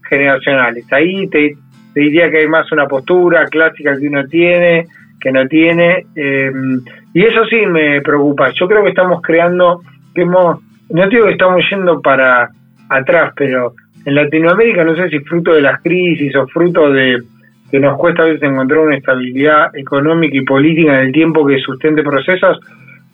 [0.10, 0.86] generacionales.
[0.92, 1.56] Ahí te,
[1.96, 4.88] diría que hay más una postura clásica que uno tiene,
[5.20, 6.82] que no tiene, em,
[7.14, 8.52] y eso sí me preocupa.
[8.52, 9.82] Yo creo que estamos creando,
[10.14, 12.50] que hemos, no digo que estamos yendo para
[12.90, 13.74] atrás, pero
[14.06, 17.18] en Latinoamérica no sé si fruto de las crisis o fruto de
[17.72, 21.58] que nos cuesta a veces encontrar una estabilidad económica y política en el tiempo que
[21.60, 22.60] sustente procesos,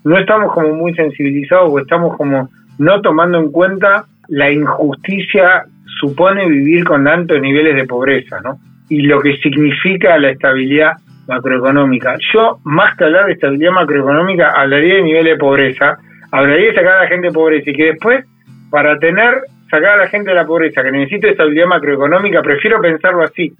[0.04, 5.65] no estamos como muy sensibilizados o estamos como no tomando en cuenta la injusticia
[6.00, 8.58] supone vivir con altos niveles de pobreza, ¿no?
[8.89, 10.94] Y lo que significa la estabilidad
[11.28, 12.15] macroeconómica.
[12.34, 15.98] Yo, más que hablar de estabilidad macroeconómica, hablaría de nivel de pobreza,
[16.32, 18.26] hablaría de sacar a la gente de pobreza y que después,
[18.70, 23.24] para tener, sacar a la gente de la pobreza, que necesita estabilidad macroeconómica, prefiero pensarlo
[23.24, 23.52] así.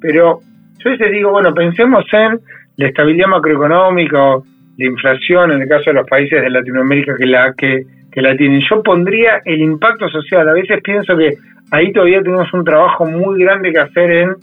[0.00, 0.38] Pero
[0.78, 2.38] yo veces digo, bueno, pensemos en
[2.76, 4.44] la estabilidad macroeconómica o
[4.78, 7.82] la inflación, en el caso de los países de Latinoamérica que la, que,
[8.12, 8.60] que la tienen.
[8.68, 10.48] Yo pondría el impacto social.
[10.48, 11.34] A veces pienso que
[11.70, 14.36] ahí todavía tenemos un trabajo muy grande que hacer en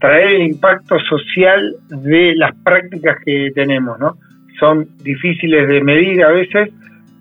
[0.00, 4.16] traer el impacto social de las prácticas que tenemos, ¿no?
[4.58, 6.70] Son difíciles de medir a veces,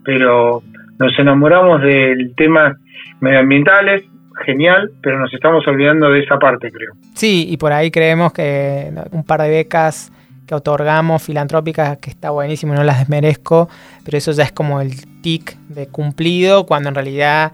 [0.03, 0.63] pero
[0.97, 2.77] nos enamoramos del tema
[3.19, 4.03] medioambientales,
[4.45, 6.93] genial, pero nos estamos olvidando de esa parte, creo.
[7.13, 10.11] Sí, y por ahí creemos que un par de becas
[10.49, 13.69] que otorgamos filantrópicas, que está buenísimo, no las desmerezco,
[14.03, 17.51] pero eso ya es como el tic de cumplido, cuando en realidad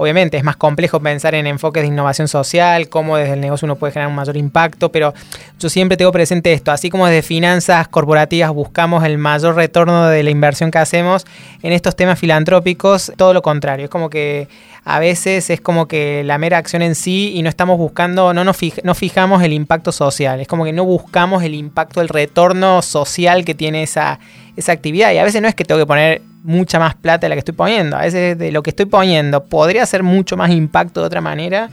[0.00, 3.74] Obviamente es más complejo pensar en enfoques de innovación social, cómo desde el negocio uno
[3.74, 5.12] puede generar un mayor impacto, pero
[5.58, 10.22] yo siempre tengo presente esto, así como desde finanzas corporativas buscamos el mayor retorno de
[10.22, 11.26] la inversión que hacemos,
[11.64, 14.46] en estos temas filantrópicos todo lo contrario, es como que
[14.84, 18.44] a veces es como que la mera acción en sí y no estamos buscando, no
[18.44, 22.82] nos no fijamos el impacto social, es como que no buscamos el impacto, el retorno
[22.82, 24.20] social que tiene esa,
[24.56, 27.30] esa actividad y a veces no es que tengo que poner mucha más plata de
[27.30, 27.96] la que estoy poniendo.
[27.96, 31.68] A veces de lo que estoy poniendo podría hacer mucho más impacto de otra manera.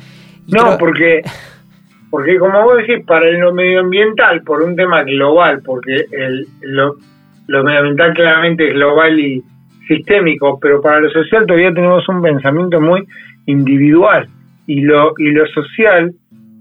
[0.47, 1.21] No, porque,
[2.09, 6.95] porque como vos decís, para lo medioambiental, por un tema global, porque el, lo,
[7.47, 9.43] lo medioambiental claramente es global y
[9.87, 13.03] sistémico, pero para lo social todavía tenemos un pensamiento muy
[13.45, 14.27] individual
[14.67, 16.11] y lo, y lo social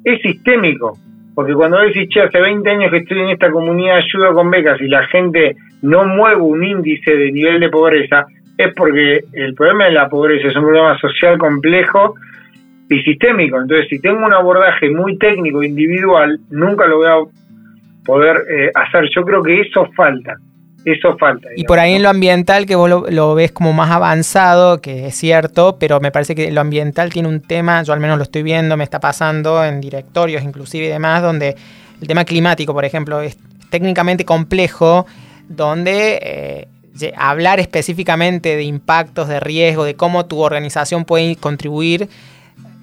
[0.05, 0.99] es sistémico.
[1.35, 4.81] Porque cuando decís, che, hace 20 años que estoy en esta comunidad ayuda con becas
[4.81, 8.25] y la gente no mueve un índice de nivel de pobreza,
[8.57, 12.15] es porque el problema de la pobreza es un problema social complejo
[12.89, 13.61] y sistémico.
[13.61, 17.17] Entonces, si tengo un abordaje muy técnico, individual, nunca lo voy a
[18.03, 19.11] poder eh, hacer.
[19.15, 20.37] Yo creo que eso falta.
[20.87, 21.49] Eso falta.
[21.55, 25.07] Y por ahí en lo ambiental, que vos lo, lo, ves como más avanzado, que
[25.07, 28.23] es cierto, pero me parece que lo ambiental tiene un tema, yo al menos lo
[28.23, 31.57] estoy viendo, me está pasando en directorios inclusive y demás, donde
[32.01, 35.07] el tema climático, por ejemplo, es técnicamente complejo
[35.49, 36.69] donde
[37.01, 42.09] eh, hablar específicamente de impactos, de riesgo, de cómo tu organización puede contribuir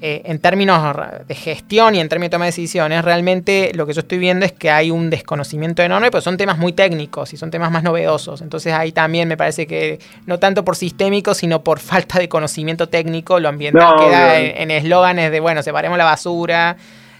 [0.03, 0.97] eh, en términos
[1.27, 4.47] de gestión y en términos de toma de decisiones, realmente lo que yo estoy viendo
[4.47, 7.83] es que hay un desconocimiento enorme, pero son temas muy técnicos y son temas más
[7.83, 8.41] novedosos.
[8.41, 12.89] Entonces ahí también me parece que no tanto por sistémico, sino por falta de conocimiento
[12.89, 16.77] técnico, lo ambiental queda en eslóganes de, bueno, separemos la basura,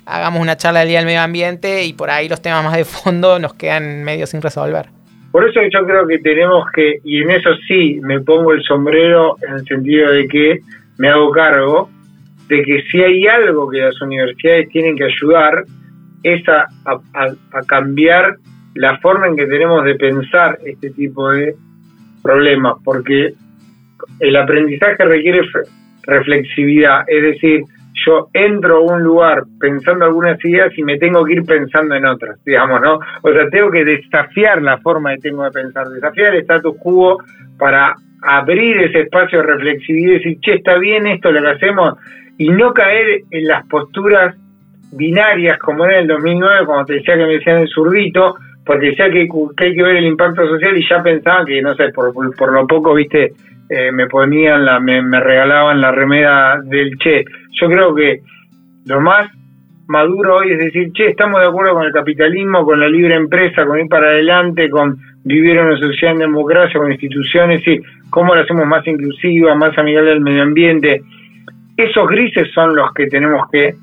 [0.08, 2.86] hagamos una charla del Día del Medio Ambiente y por ahí los temas más de
[2.86, 4.90] fondo nos quedan medio sin resolver.
[5.32, 9.38] Por eso yo creo que tenemos que, y en eso sí me pongo el sombrero
[9.48, 10.60] en el sentido de que
[10.98, 11.90] me hago cargo,
[12.48, 15.64] de que si hay algo que las universidades tienen que ayudar
[16.24, 16.68] es a,
[17.66, 18.36] cambiar
[18.76, 21.56] la forma en que tenemos de pensar este tipo de
[22.22, 23.34] problemas, porque
[24.20, 25.42] el aprendizaje requiere
[26.04, 27.64] reflexividad, es decir,
[27.94, 32.06] yo entro a un lugar pensando algunas ideas y me tengo que ir pensando en
[32.06, 33.00] otras, digamos, ¿no?
[33.22, 37.18] O sea, tengo que desafiar la forma que tengo de pensar, desafiar el status quo
[37.58, 41.98] para abrir ese espacio de reflexividad y decir, che, está bien esto lo que hacemos,
[42.38, 44.36] y no caer en las posturas
[44.94, 48.88] binarias como era en el 2009, cuando te decía que me decían el zurdito, porque
[48.88, 49.28] decía que,
[49.58, 52.68] hay que ver el impacto social y ya pensaban que, no sé, por, por lo
[52.68, 53.34] poco, viste,
[53.74, 57.24] eh, me ponían la, me, regalaban la remera del Che.
[57.54, 58.20] Yo creo que
[58.86, 59.32] lo más
[59.88, 63.66] maduro hoy es decir, che, estamos de acuerdo con el capitalismo, con la libre empresa,
[63.66, 68.36] con ir para adelante, con vivir en una sociedad en democracia, con instituciones, y cómo
[68.36, 71.02] lo hacemos más inclusiva, más amigable del medio ambiente.
[71.78, 73.76] Esos grises son los que tenemos que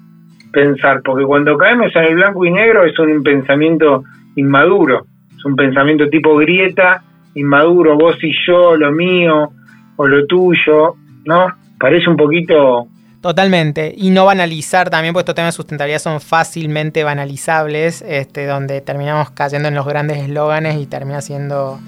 [0.52, 4.04] pensar, porque cuando caemos en el blanco y negro es un pensamiento
[4.36, 7.02] inmaduro, es un pensamiento tipo grieta,
[7.34, 9.52] inmaduro, vos y yo, lo mío,
[9.98, 11.48] o lo tuyo, ¿no?
[11.78, 12.88] Parece un poquito...
[13.20, 13.92] Totalmente.
[13.96, 19.30] Y no banalizar también, porque estos temas de sustentabilidad son fácilmente banalizables, este, donde terminamos
[19.30, 21.80] cayendo en los grandes eslóganes y termina siendo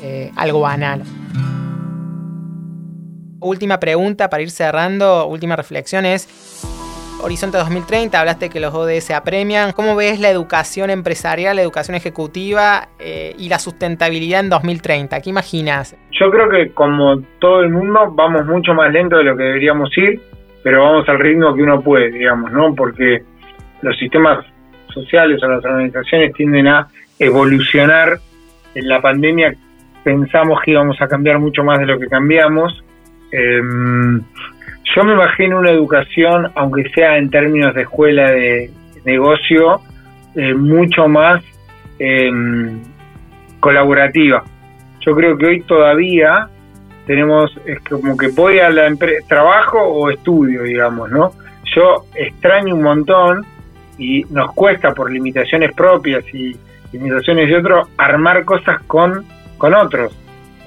[0.00, 1.02] eh, algo banal.
[3.40, 6.28] Última pregunta para ir cerrando, última reflexión es,
[7.20, 9.72] Horizonte 2030, hablaste que los ODS apremian.
[9.72, 15.20] ¿Cómo ves la educación empresarial, la educación ejecutiva eh, y la sustentabilidad en 2030?
[15.20, 15.96] ¿Qué imaginas?
[16.12, 19.90] Yo creo que como todo el mundo vamos mucho más lento de lo que deberíamos
[19.98, 20.20] ir,
[20.62, 22.74] pero vamos al ritmo que uno puede, digamos, ¿no?
[22.74, 23.22] Porque
[23.82, 24.44] los sistemas
[24.94, 26.86] sociales o las organizaciones tienden a
[27.18, 28.18] evolucionar.
[28.74, 29.54] En la pandemia
[30.04, 32.84] pensamos que íbamos a cambiar mucho más de lo que cambiamos.
[33.32, 33.60] Eh,
[34.94, 38.70] yo me imagino una educación, aunque sea en términos de escuela de
[39.04, 39.80] negocio,
[40.34, 41.42] eh, mucho más
[41.98, 42.80] em,
[43.60, 44.44] colaborativa.
[45.00, 46.48] Yo creo que hoy todavía
[47.06, 51.32] tenemos, es como que voy a la empresa, trabajo o estudio, digamos, ¿no?
[51.74, 53.46] Yo extraño un montón
[53.98, 56.56] y nos cuesta por limitaciones propias y
[56.92, 59.24] limitaciones de otros armar cosas con,
[59.56, 60.16] con otros.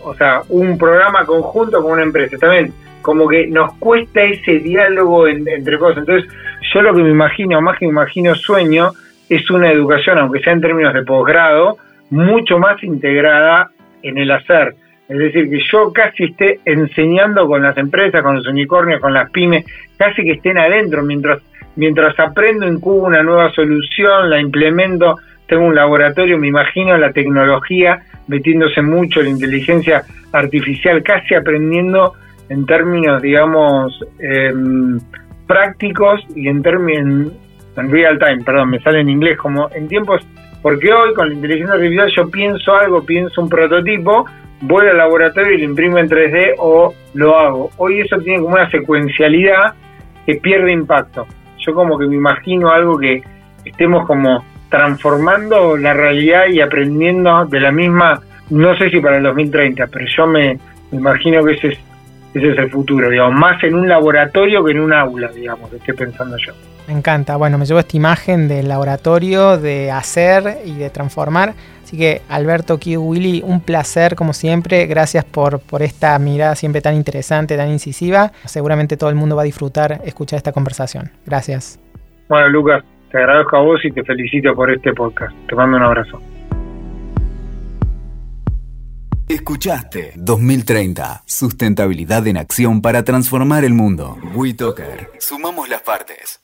[0.03, 2.37] O sea, un programa conjunto con una empresa.
[2.37, 5.99] También como que nos cuesta ese diálogo entre cosas.
[5.99, 6.31] Entonces,
[6.73, 8.91] yo lo que me imagino, más que me imagino sueño,
[9.29, 11.77] es una educación, aunque sea en términos de posgrado,
[12.09, 13.71] mucho más integrada
[14.03, 14.75] en el hacer.
[15.07, 19.29] Es decir, que yo casi esté enseñando con las empresas, con los unicornios, con las
[19.31, 19.65] pymes,
[19.97, 21.41] casi que estén adentro, mientras,
[21.75, 28.03] mientras aprendo, incubo una nueva solución, la implemento, tengo un laboratorio, me imagino la tecnología
[28.27, 32.13] metiéndose mucho, la inteligencia artificial, casi aprendiendo
[32.51, 34.99] en términos, digamos, em,
[35.47, 37.31] prácticos y en términos,
[37.77, 40.27] en real time, perdón, me sale en inglés, como en tiempos,
[40.61, 44.25] porque hoy con la inteligencia artificial yo pienso algo, pienso un prototipo,
[44.59, 47.69] voy al laboratorio y lo imprimo en 3D o lo hago.
[47.77, 49.73] Hoy eso tiene como una secuencialidad
[50.25, 51.25] que pierde impacto.
[51.65, 53.23] Yo como que me imagino algo que
[53.63, 59.23] estemos como transformando la realidad y aprendiendo de la misma, no sé si para el
[59.23, 60.59] 2030, pero yo me
[60.91, 61.90] imagino que ese es
[62.33, 65.93] ese es el futuro, digamos, más en un laboratorio que en un aula, digamos, estoy
[65.93, 66.53] pensando yo.
[66.87, 71.53] Me encanta, bueno, me llevo esta imagen del laboratorio, de hacer y de transformar.
[71.83, 74.85] Así que Alberto, Q, Willy, un placer como siempre.
[74.87, 78.31] Gracias por, por esta mirada siempre tan interesante, tan incisiva.
[78.45, 81.11] Seguramente todo el mundo va a disfrutar escuchar esta conversación.
[81.25, 81.79] Gracias.
[82.29, 85.35] Bueno, Lucas, te agradezco a vos y te felicito por este podcast.
[85.47, 86.19] Te mando un abrazo.
[89.31, 94.17] Escuchaste 2030, sustentabilidad en acción para transformar el mundo.
[94.35, 96.40] WeToker, sumamos las partes.